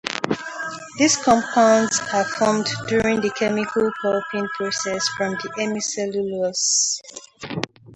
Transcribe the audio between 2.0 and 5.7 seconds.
are formed during the chemical pulping process, from the